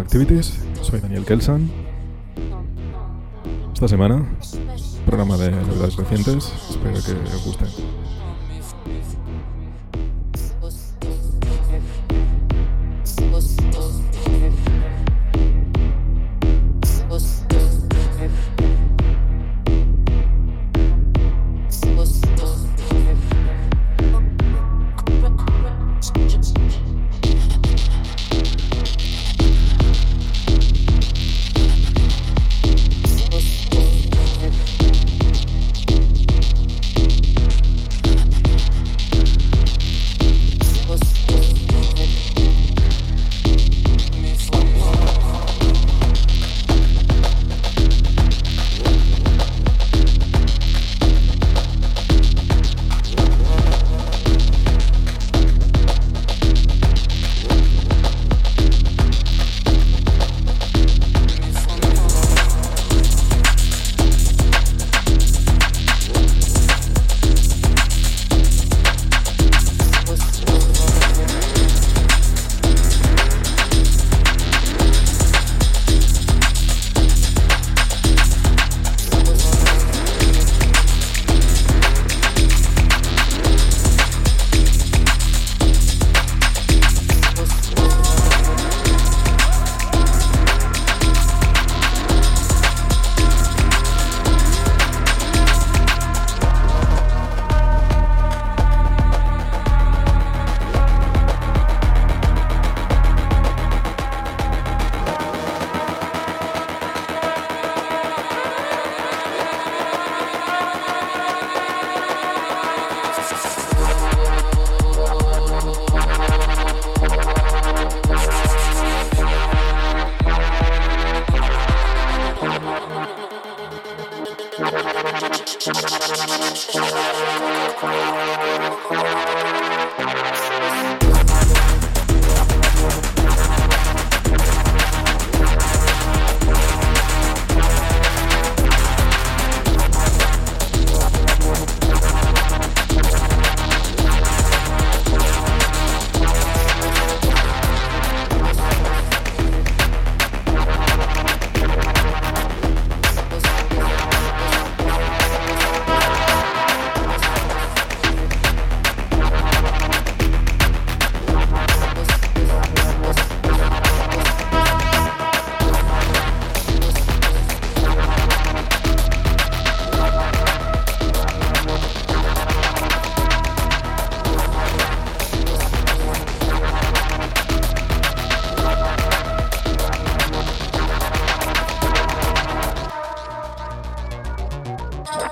[0.00, 0.58] Activities.
[0.82, 1.70] Soy Daniel Kelsan.
[3.72, 4.26] Esta semana,
[5.06, 6.52] programa de novedades recientes.
[6.70, 7.64] Espero que os guste.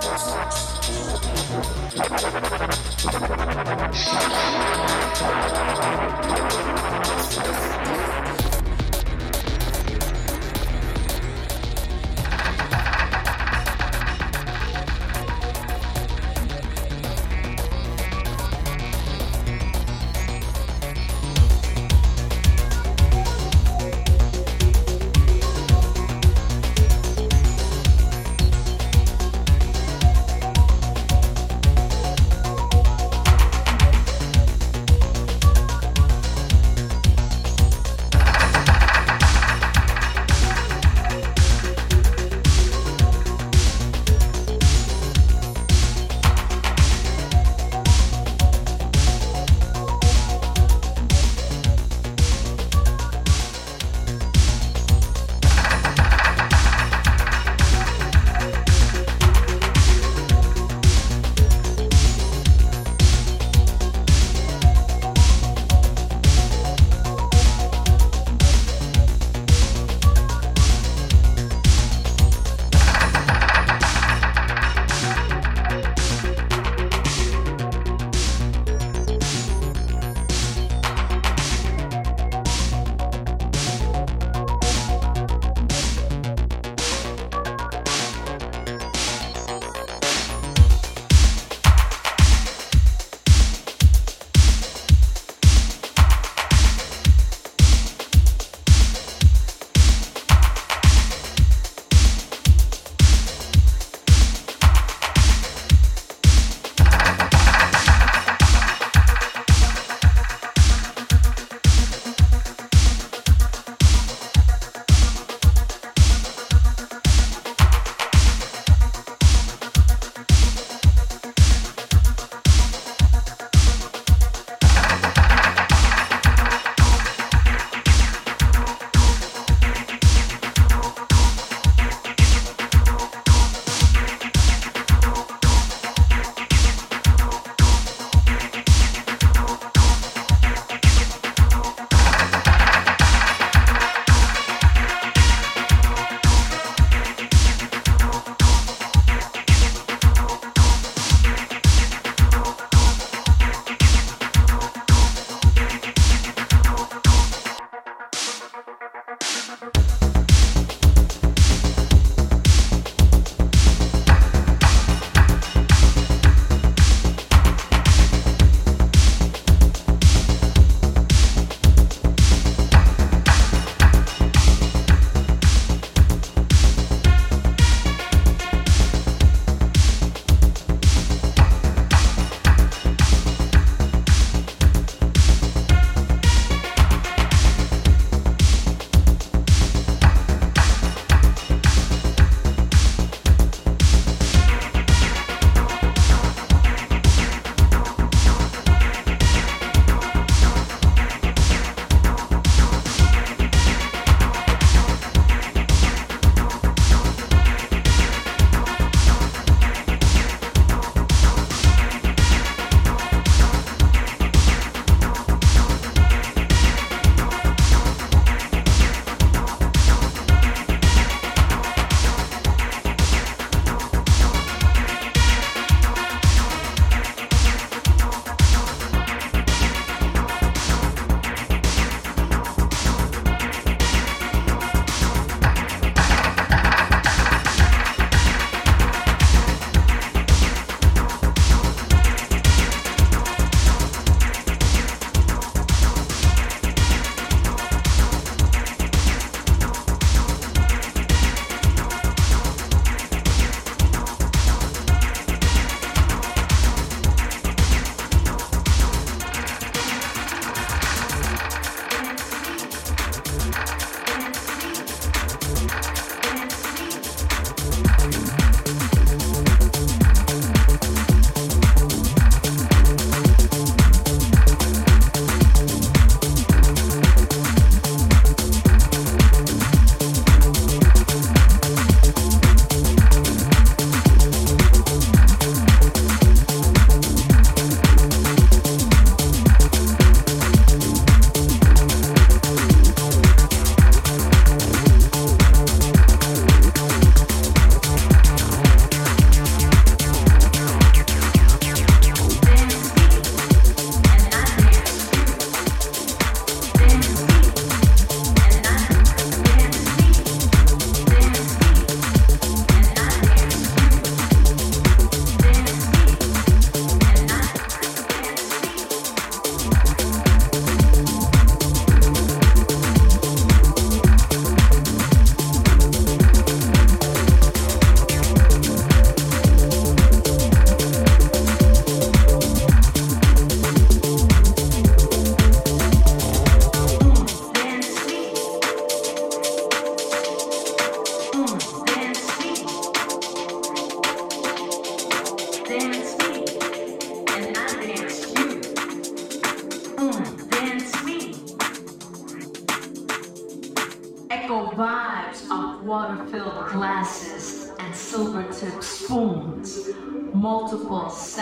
[0.06, 0.50] Thank
[7.70, 7.75] you.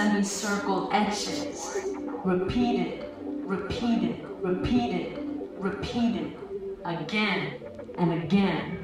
[0.05, 1.79] Semicircle etches,
[2.25, 3.07] repeated,
[3.47, 5.19] repeated, repeated,
[5.59, 6.37] repeated,
[6.85, 7.55] again
[7.97, 8.81] and again.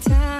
[0.00, 0.39] time.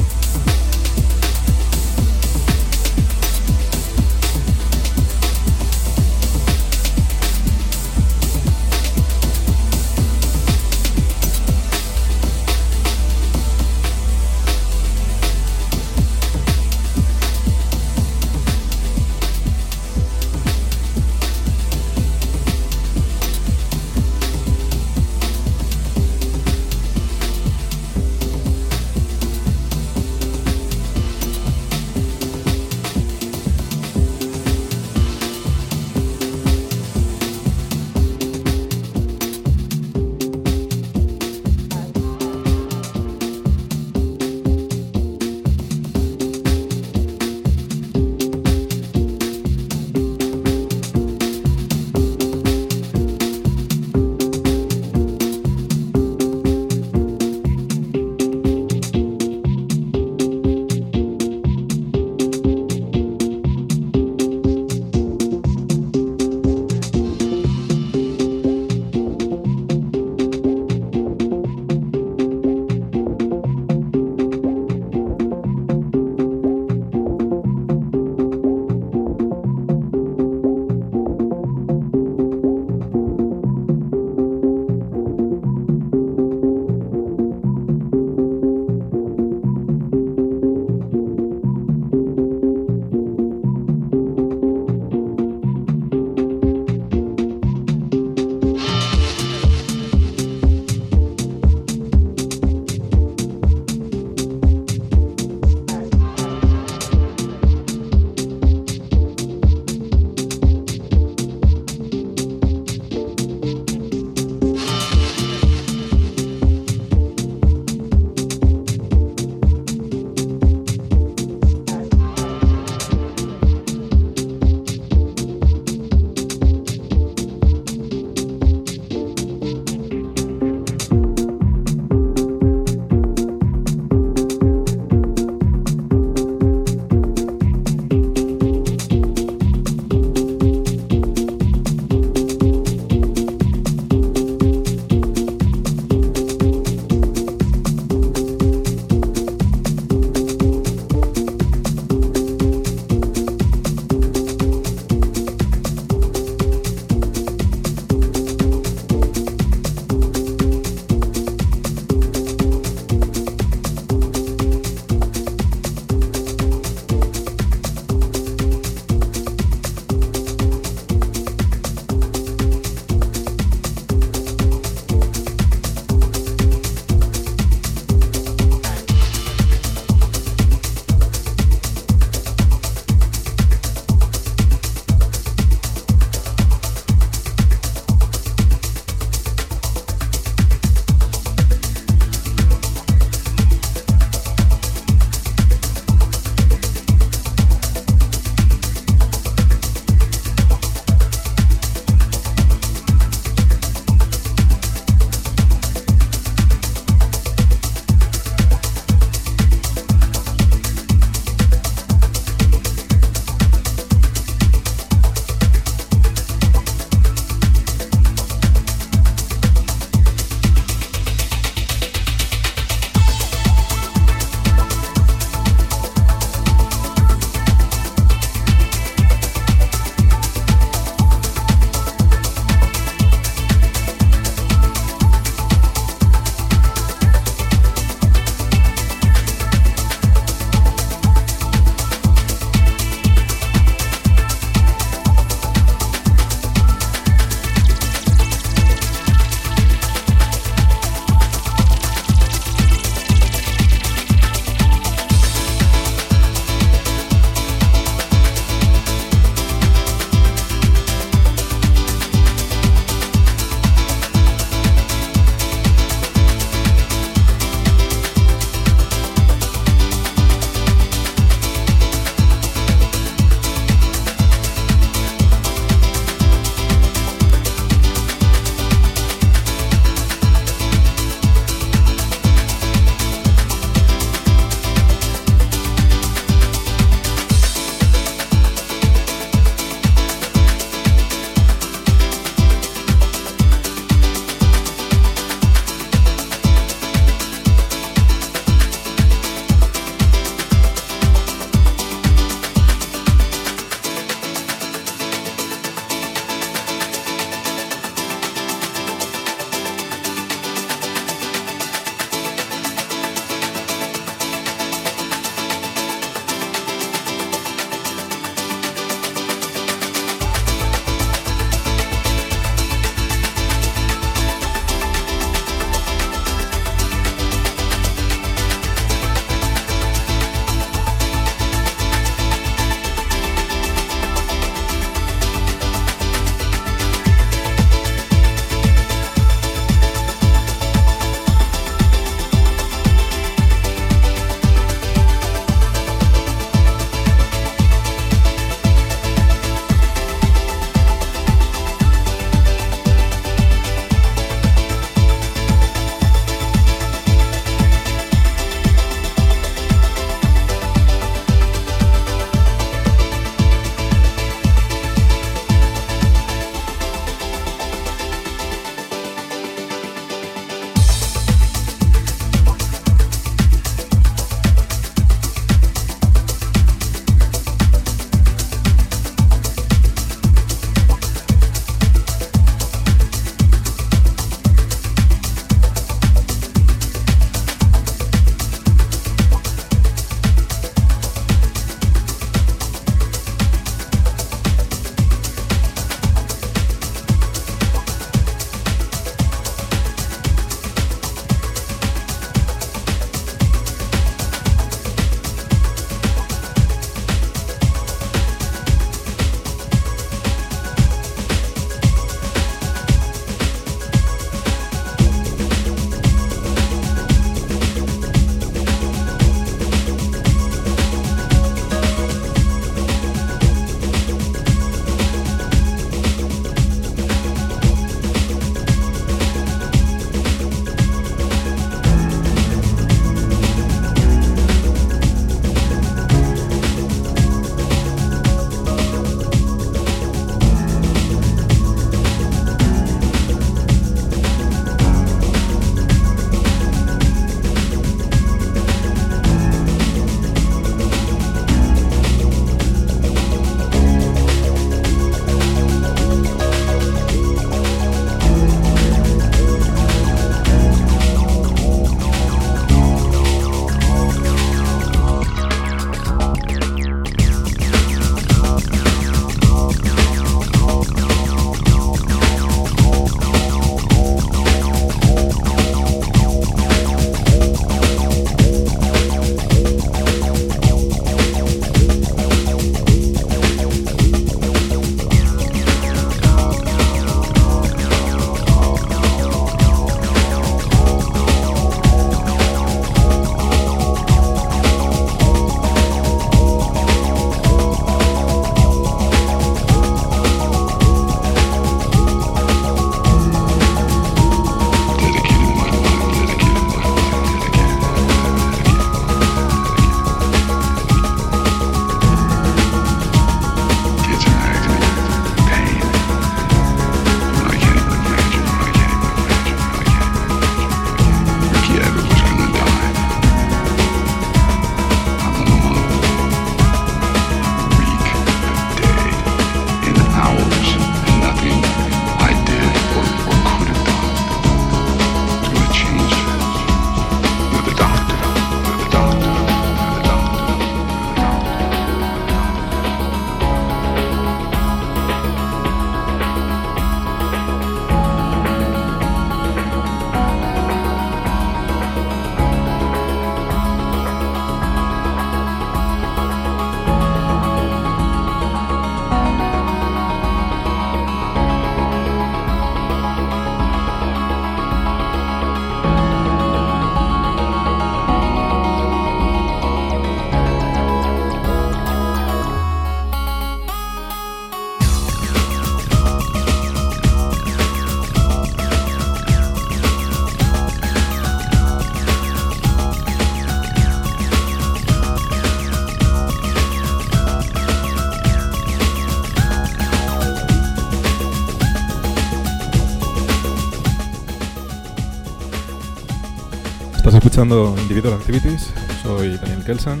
[597.38, 600.00] Escuchando Individual Activities, soy Daniel Kelsan.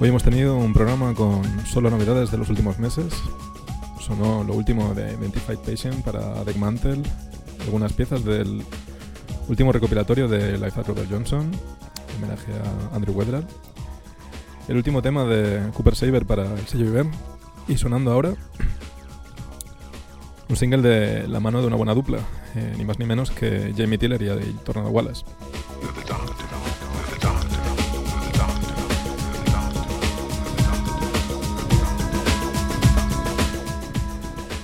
[0.00, 3.12] Hoy hemos tenido un programa con solo novedades de los últimos meses.
[4.00, 7.02] Sonó lo último de Identified Patient para Deck Mantle,
[7.66, 8.64] algunas piezas del
[9.46, 11.50] último recopilatorio de Life at Robert Johnson,
[12.16, 13.46] homenaje a Andrew Weatherall.
[14.68, 17.10] El último tema de Cooper Saber para el sello IBM.
[17.68, 18.32] Y sonando ahora,
[20.48, 22.20] un single de la mano de una buena dupla,
[22.56, 25.26] eh, ni más ni menos que Jamie Tiller y Tornado Wallace.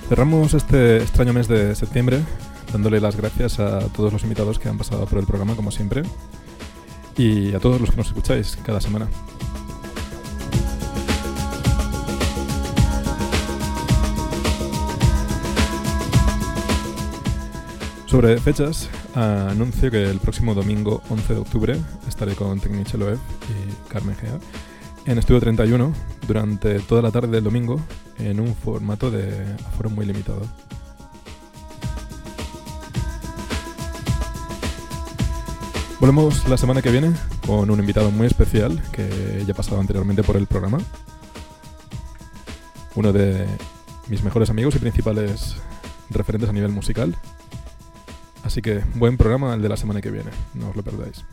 [0.09, 2.23] Cerramos este extraño mes de septiembre
[2.71, 6.03] dándole las gracias a todos los invitados que han pasado por el programa, como siempre,
[7.17, 9.07] y a todos los que nos escucháis cada semana.
[18.05, 24.15] Sobre fechas, anuncio que el próximo domingo 11 de octubre estaré con Technicheloev y Carmen
[24.15, 24.37] Gea
[25.05, 25.91] en Estudio 31
[26.27, 27.79] durante toda la tarde del domingo
[28.19, 30.41] en un formato de aforo muy limitado.
[35.99, 37.11] Volvemos la semana que viene
[37.45, 40.77] con un invitado muy especial que ya ha pasado anteriormente por el programa.
[42.93, 43.47] Uno de
[44.09, 45.55] mis mejores amigos y principales
[46.11, 47.15] referentes a nivel musical,
[48.47, 51.25] Así que buen programa el de la semana que viene, no os lo perdáis.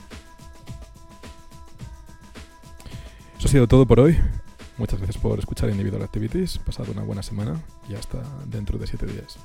[3.38, 4.18] Eso ha sido todo por hoy.
[4.78, 6.58] Muchas gracias por escuchar Individual Activities.
[6.58, 9.38] Pasad una buena semana y hasta dentro de 7 días.